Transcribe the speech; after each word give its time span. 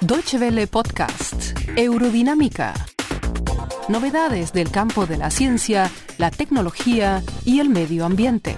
Deutsche 0.00 0.38
Welle 0.38 0.66
Podcast, 0.66 1.58
Eurodinámica. 1.76 2.74
Novedades 3.88 4.52
del 4.52 4.70
campo 4.70 5.06
de 5.06 5.16
la 5.16 5.30
ciencia, 5.30 5.90
la 6.18 6.30
tecnología 6.30 7.22
y 7.44 7.60
el 7.60 7.68
medio 7.68 8.04
ambiente. 8.04 8.56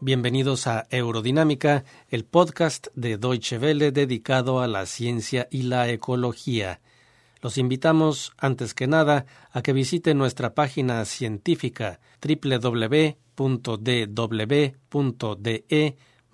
Bienvenidos 0.00 0.66
a 0.66 0.86
Eurodinámica, 0.90 1.84
el 2.08 2.24
podcast 2.24 2.88
de 2.94 3.16
Deutsche 3.16 3.58
Welle 3.58 3.92
dedicado 3.92 4.60
a 4.60 4.66
la 4.66 4.84
ciencia 4.86 5.48
y 5.50 5.62
la 5.62 5.88
ecología. 5.88 6.80
Los 7.40 7.58
invitamos, 7.58 8.32
antes 8.38 8.74
que 8.74 8.86
nada, 8.86 9.24
a 9.50 9.62
que 9.62 9.72
visiten 9.72 10.18
nuestra 10.18 10.54
página 10.54 11.04
científica 11.04 12.00
www.dw.de 12.20 13.26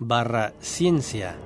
barra 0.09 0.53
ciencia. 0.61 1.37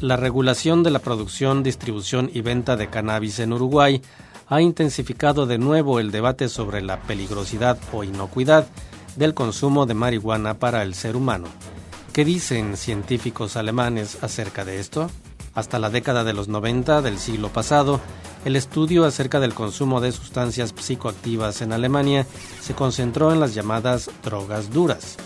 La 0.00 0.16
regulación 0.16 0.82
de 0.82 0.90
la 0.90 0.98
producción, 0.98 1.62
distribución 1.62 2.30
y 2.32 2.42
venta 2.42 2.76
de 2.76 2.88
cannabis 2.88 3.38
en 3.38 3.52
Uruguay 3.52 4.02
ha 4.46 4.60
intensificado 4.60 5.46
de 5.46 5.58
nuevo 5.58 6.00
el 6.00 6.10
debate 6.10 6.48
sobre 6.48 6.82
la 6.82 7.00
peligrosidad 7.00 7.78
o 7.92 8.04
inocuidad 8.04 8.66
del 9.16 9.34
consumo 9.34 9.86
de 9.86 9.94
marihuana 9.94 10.58
para 10.58 10.82
el 10.82 10.94
ser 10.94 11.16
humano. 11.16 11.46
¿Qué 12.12 12.24
dicen 12.24 12.76
científicos 12.76 13.56
alemanes 13.56 14.22
acerca 14.22 14.64
de 14.64 14.78
esto? 14.78 15.10
Hasta 15.54 15.78
la 15.78 15.88
década 15.88 16.24
de 16.24 16.32
los 16.32 16.48
90 16.48 17.00
del 17.00 17.18
siglo 17.18 17.48
pasado, 17.48 18.00
el 18.44 18.56
estudio 18.56 19.04
acerca 19.04 19.38
del 19.38 19.54
consumo 19.54 20.00
de 20.00 20.10
sustancias 20.10 20.74
psicoactivas 20.78 21.62
en 21.62 21.72
Alemania 21.72 22.26
se 22.60 22.74
concentró 22.74 23.32
en 23.32 23.40
las 23.40 23.54
llamadas 23.54 24.10
drogas 24.24 24.70
duras. 24.70 25.16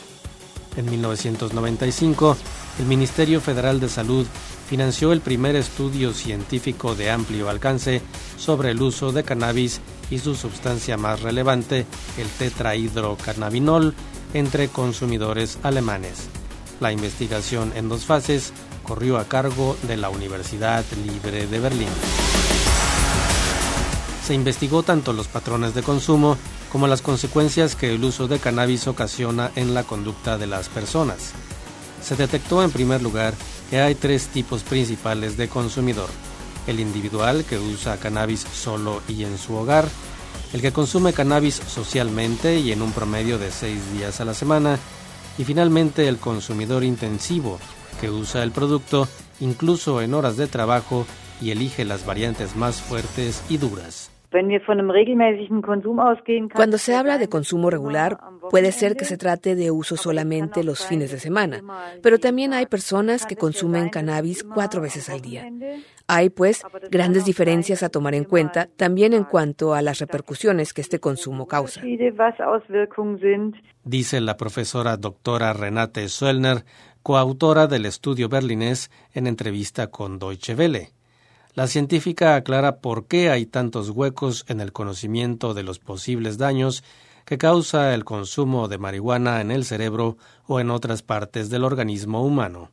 En 0.77 0.88
1995, 0.91 2.37
el 2.79 2.84
Ministerio 2.84 3.40
Federal 3.40 3.80
de 3.80 3.88
Salud 3.88 4.26
financió 4.68 5.12
el 5.12 5.23
primer 5.23 5.56
estudio 5.56 6.12
científico 6.12 6.95
de 6.95 7.10
amplio 7.10 7.49
alcance 7.49 8.02
sobre 8.37 8.71
el 8.71 8.82
uso 8.82 9.12
de 9.12 9.24
cannabis 9.24 9.80
y 10.10 10.18
su 10.18 10.34
sustancia 10.34 10.99
más 10.99 11.23
relevante, 11.23 11.87
el 12.18 12.29
tetrahidrocannabinol, 12.29 13.95
entre 14.34 14.68
consumidores 14.68 15.59
alemanes. 15.62 16.29
La 16.80 16.93
investigación 16.93 17.73
en 17.74 17.88
dos 17.88 18.04
fases 18.04 18.52
corrió 18.88 19.18
a 19.18 19.28
cargo 19.28 19.76
de 19.82 19.98
la 19.98 20.08
Universidad 20.08 20.82
Libre 21.04 21.46
de 21.46 21.60
Berlín. 21.60 21.88
Se 24.26 24.32
investigó 24.32 24.82
tanto 24.82 25.12
los 25.12 25.28
patrones 25.28 25.74
de 25.74 25.82
consumo 25.82 26.38
como 26.72 26.86
las 26.86 27.02
consecuencias 27.02 27.76
que 27.76 27.94
el 27.94 28.02
uso 28.02 28.28
de 28.28 28.38
cannabis 28.38 28.86
ocasiona 28.86 29.50
en 29.56 29.74
la 29.74 29.84
conducta 29.84 30.38
de 30.38 30.46
las 30.46 30.70
personas. 30.70 31.32
Se 32.02 32.16
detectó 32.16 32.62
en 32.62 32.70
primer 32.70 33.02
lugar 33.02 33.34
que 33.68 33.80
hay 33.80 33.94
tres 33.94 34.28
tipos 34.28 34.62
principales 34.62 35.36
de 35.36 35.48
consumidor. 35.48 36.09
El 36.66 36.80
individual 36.80 37.44
que 37.44 37.59
usa 37.59 37.98
cannabis 37.98 38.40
solo 38.40 39.02
y 39.06 39.24
en 39.24 39.36
su 39.36 39.54
hogar, 39.54 39.86
el 40.54 40.62
que 40.62 40.72
consume 40.72 41.12
cannabis 41.12 41.60
socialmente 41.66 42.59
y 42.59 42.72
en 42.72 42.80
un 42.80 42.92
promedio 42.92 43.38
de 43.38 43.50
seis 43.50 43.80
días 43.92 44.22
a 44.22 44.24
la 44.24 44.32
semana, 44.32 44.78
y 45.38 45.44
finalmente 45.44 46.08
el 46.08 46.18
consumidor 46.18 46.84
intensivo, 46.84 47.58
que 48.00 48.10
usa 48.10 48.42
el 48.42 48.50
producto 48.50 49.08
incluso 49.40 50.02
en 50.02 50.14
horas 50.14 50.36
de 50.36 50.46
trabajo 50.48 51.06
y 51.40 51.52
elige 51.52 51.84
las 51.84 52.04
variantes 52.04 52.56
más 52.56 52.82
fuertes 52.82 53.44
y 53.48 53.59
duras. 53.59 54.10
Cuando 56.54 56.76
se 56.76 56.94
habla 56.94 57.16
de 57.16 57.28
consumo 57.28 57.70
regular, 57.70 58.18
puede 58.50 58.72
ser 58.72 58.94
que 58.94 59.06
se 59.06 59.16
trate 59.16 59.54
de 59.54 59.70
uso 59.70 59.96
solamente 59.96 60.64
los 60.64 60.84
fines 60.86 61.12
de 61.12 61.18
semana, 61.18 61.62
pero 62.02 62.18
también 62.18 62.52
hay 62.52 62.66
personas 62.66 63.24
que 63.24 63.36
consumen 63.36 63.88
cannabis 63.88 64.44
cuatro 64.44 64.82
veces 64.82 65.09
al 65.09 65.22
día. 65.22 65.50
Hay, 66.10 66.31
pues, 66.31 66.62
grandes 66.91 67.27
diferencias 67.27 67.83
a 67.83 67.91
tomar 67.91 68.15
en 68.15 68.25
cuenta 68.25 68.66
también 68.77 69.12
en 69.12 69.25
cuanto 69.25 69.75
a 69.75 69.83
las 69.83 69.99
repercusiones 69.99 70.72
que 70.72 70.81
este 70.81 71.00
consumo 71.00 71.47
causa. 71.47 71.83
Dice 73.84 74.21
la 74.22 74.37
profesora 74.38 74.97
doctora 74.97 75.53
Renate 75.53 76.09
Söllner, 76.09 76.65
coautora 77.03 77.66
del 77.66 77.84
estudio 77.84 78.31
berlinés, 78.31 78.91
en 79.12 79.27
entrevista 79.27 79.88
con 79.88 80.19
Deutsche 80.19 80.55
Welle. 80.55 80.93
La 81.55 81.66
científica 81.66 82.37
aclara 82.37 82.78
por 82.78 83.06
qué 83.06 83.31
hay 83.31 83.44
tantos 83.44 83.91
huecos 83.91 84.47
en 84.49 84.60
el 84.60 84.72
conocimiento 84.72 85.53
de 85.53 85.62
los 85.62 85.78
posibles 85.78 86.38
daños 86.38 86.84
que 87.28 87.37
causa 87.37 87.94
el 87.94 88.05
consumo 88.05 88.69
de 88.69 88.78
marihuana 88.78 89.43
en 89.43 89.50
el 89.50 89.65
cerebro 89.65 90.16
o 90.47 90.61
en 90.61 90.71
otras 90.71 91.03
partes 91.03 91.50
del 91.50 91.62
organismo 91.62 92.25
humano. 92.25 92.71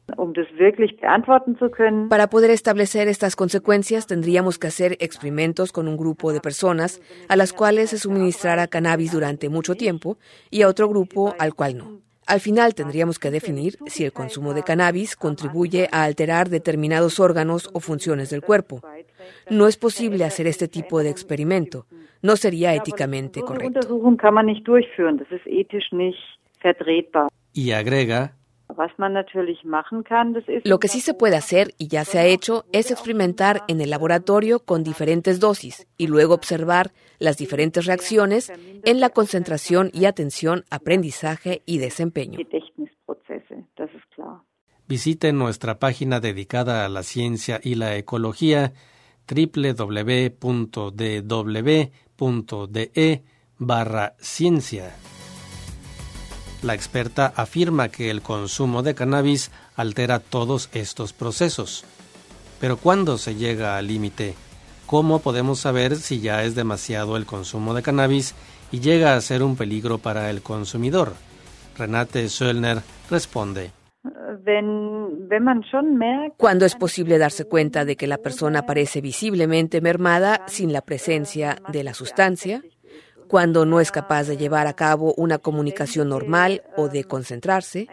Para 2.10 2.30
poder 2.30 2.52
establecer 2.52 3.10
estas 3.10 3.36
consecuencias 3.36 4.08
tendríamos 4.08 4.58
que 4.58 4.68
hacer 4.68 4.96
experimentos 5.02 5.74
con 5.74 5.90
un 5.90 5.98
grupo 5.98 6.32
de 6.32 6.40
personas 6.40 7.02
a 7.28 7.36
las 7.36 7.52
cuales 7.52 7.90
se 7.90 8.00
suministrara 8.00 8.68
cannabis 8.68 9.12
durante 9.12 9.50
mucho 9.50 9.76
tiempo 9.76 10.18
y 10.50 10.62
a 10.62 10.70
otro 10.70 10.88
grupo 10.88 11.36
al 11.38 11.54
cual 11.54 11.78
no. 11.78 12.05
Al 12.28 12.40
final 12.40 12.74
tendríamos 12.74 13.20
que 13.20 13.30
definir 13.30 13.78
si 13.86 14.04
el 14.04 14.12
consumo 14.12 14.54
de 14.54 14.64
cannabis 14.64 15.16
contribuye 15.16 15.88
a 15.92 16.04
alterar 16.04 16.50
determinados 16.50 17.20
órganos 17.20 17.70
o 17.74 17.80
funciones 17.80 18.32
del 18.32 18.42
cuerpo. 18.42 18.82
No 19.50 19.68
es 19.68 19.78
posible 19.78 20.24
hacer 20.24 20.48
este 20.48 20.68
tipo 20.68 21.04
de 21.04 21.10
experimento. 21.10 21.86
No 22.24 22.36
sería 22.36 22.74
éticamente 22.74 23.42
correcto. 23.42 23.80
Y 27.54 27.72
agrega, 27.72 28.36
lo 30.64 30.80
que 30.80 30.88
sí 30.88 31.02
se 31.02 31.14
puede 31.14 31.36
hacer, 31.36 31.74
y 31.78 31.88
ya 31.88 32.06
se 32.06 32.20
ha 32.20 32.26
hecho, 32.26 32.66
es 32.72 32.92
experimentar 32.92 33.64
en 33.68 33.82
el 33.82 33.90
laboratorio 33.90 34.60
con 34.60 34.84
diferentes 34.84 35.40
dosis 35.40 35.88
y 35.98 36.08
luego 36.08 36.34
observar 36.34 36.92
las 37.20 37.38
diferentes 37.38 37.86
reacciones 37.86 38.52
en 38.84 39.00
la 39.00 39.10
concentración 39.10 39.90
y 39.94 40.06
atención, 40.06 40.66
aprendizaje 40.70 41.62
y 41.66 41.78
desempeño. 41.78 42.40
Visite 44.88 45.34
nuestra 45.34 45.80
página 45.80 46.20
dedicada 46.20 46.86
a 46.86 46.90
la 46.90 47.02
ciencia 47.02 47.60
y 47.64 47.74
la 47.76 47.96
ecología 47.96 48.74
www.dw.de 49.28 50.36
barra 53.58 54.16
ciencia. 54.20 55.15
La 56.66 56.74
experta 56.74 57.32
afirma 57.36 57.90
que 57.90 58.10
el 58.10 58.24
consumo 58.24 58.82
de 58.82 58.96
cannabis 58.96 59.52
altera 59.76 60.20
todos 60.20 60.72
estos 60.74 61.14
procesos. 61.14 61.86
Pero 62.60 62.78
¿cuándo 62.78 63.20
se 63.20 63.36
llega 63.36 63.78
al 63.78 63.86
límite? 63.86 64.34
¿Cómo 64.88 65.20
podemos 65.20 65.60
saber 65.60 65.96
si 65.96 66.22
ya 66.22 66.44
es 66.44 66.56
demasiado 66.56 67.18
el 67.18 67.28
consumo 67.28 67.76
de 67.76 67.84
cannabis 67.84 68.34
y 68.72 68.80
llega 68.80 69.16
a 69.16 69.22
ser 69.22 69.44
un 69.44 69.56
peligro 69.56 70.00
para 70.00 70.32
el 70.32 70.42
consumidor? 70.42 71.14
Renate 71.78 72.28
Söllner 72.30 72.80
responde. 73.12 73.70
Cuando 76.38 76.66
es 76.66 76.76
posible 76.76 77.18
darse 77.20 77.46
cuenta 77.46 77.86
de 77.86 77.96
que 77.96 78.08
la 78.08 78.18
persona 78.18 78.66
parece 78.66 79.02
visiblemente 79.02 79.82
mermada 79.82 80.42
sin 80.48 80.74
la 80.74 80.82
presencia 80.82 81.58
de 81.72 81.84
la 81.84 81.94
sustancia, 81.94 82.64
cuando 83.28 83.66
no 83.66 83.80
es 83.80 83.92
capaz 83.92 84.24
de 84.26 84.38
llevar 84.38 84.68
a 84.68 84.74
cabo 84.74 85.14
una 85.18 85.38
comunicación 85.38 86.10
normal 86.10 86.64
o 86.78 86.88
de 86.88 87.04
concentrarse, 87.04 87.88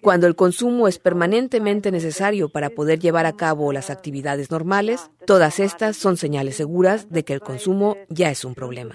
cuando 0.00 0.26
el 0.26 0.36
consumo 0.36 0.88
es 0.88 0.98
permanentemente 0.98 1.90
necesario 1.90 2.48
para 2.48 2.70
poder 2.70 2.98
llevar 2.98 3.26
a 3.26 3.36
cabo 3.36 3.72
las 3.72 3.90
actividades 3.90 4.50
normales, 4.50 5.10
todas 5.26 5.60
estas 5.60 5.96
son 5.96 6.16
señales 6.16 6.56
seguras 6.56 7.10
de 7.10 7.24
que 7.24 7.32
el 7.32 7.40
consumo 7.40 7.96
ya 8.08 8.30
es 8.30 8.44
un 8.44 8.54
problema. 8.54 8.94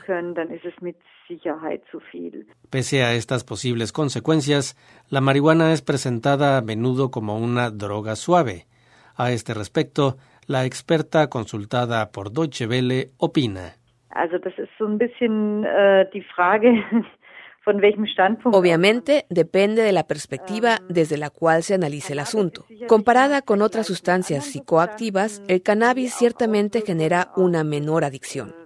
Pese 2.69 3.03
a 3.03 3.13
estas 3.13 3.43
posibles 3.43 3.91
consecuencias, 3.91 4.75
la 5.09 5.21
marihuana 5.21 5.73
es 5.73 5.81
presentada 5.81 6.57
a 6.57 6.61
menudo 6.61 7.11
como 7.11 7.37
una 7.37 7.69
droga 7.69 8.15
suave. 8.15 8.67
A 9.15 9.31
este 9.31 9.53
respecto, 9.53 10.17
la 10.47 10.65
experta 10.65 11.29
consultada 11.29 12.11
por 12.11 12.31
Deutsche 12.31 12.67
Welle 12.67 13.11
opina. 13.17 13.77
Obviamente 18.45 19.25
depende 19.29 19.83
de 19.83 19.91
la 19.91 20.07
perspectiva 20.07 20.79
desde 20.89 21.17
la 21.17 21.29
cual 21.29 21.63
se 21.63 21.75
analice 21.75 22.13
el 22.13 22.19
asunto. 22.19 22.65
Comparada 22.87 23.41
con 23.41 23.61
otras 23.61 23.87
sustancias 23.87 24.45
psicoactivas, 24.45 25.43
el 25.47 25.61
cannabis 25.61 26.13
ciertamente 26.15 26.81
genera 26.81 27.31
una 27.35 27.63
menor 27.63 28.03
adicción. 28.03 28.60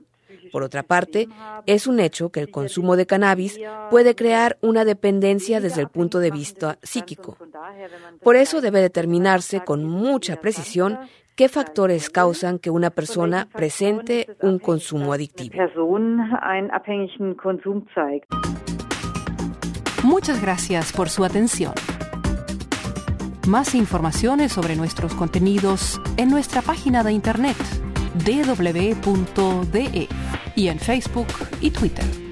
Por 0.52 0.64
otra 0.64 0.84
parte, 0.84 1.28
es 1.66 1.88
un 1.88 2.00
hecho 2.00 2.30
que 2.30 2.40
el 2.40 2.52
consumo 2.52 2.96
de 2.96 3.06
cannabis 3.06 3.60
puede 3.90 4.16
crear 4.16 4.58
una 4.62 4.86
dependencia 4.86 5.60
desde 5.60 5.82
el 5.82 5.90
punto 5.90 6.20
de 6.20 6.32
vista 6.32 6.78
psíquico. 6.82 7.38
Por 8.24 8.36
eso 8.36 8.62
debe 8.62 8.82
determinarse 8.82 9.64
con 9.64 9.84
mucha 9.84 10.40
precisión 10.40 11.00
¿Qué 11.36 11.50
factores 11.50 12.10
causan 12.10 12.60
que 12.60 12.70
una 12.70 12.92
persona 12.92 13.50
presente 13.52 14.38
un 14.42 14.58
consumo 14.58 15.12
adictivo? 15.12 15.54
Muchas 20.02 20.42
gracias 20.42 20.94
por 20.94 21.10
su 21.10 21.26
atención. 21.26 21.74
Más 23.48 23.76
informaciones 23.76 24.54
sobre 24.54 24.78
nuestros 24.78 25.14
contenidos 25.14 26.00
en 26.16 26.30
nuestra 26.30 26.62
página 26.62 27.04
de 27.04 27.12
internet 27.12 27.58
www.de 28.26 30.08
y 30.56 30.68
en 30.68 30.80
Facebook 30.80 31.28
y 31.62 31.70
Twitter. 31.72 32.25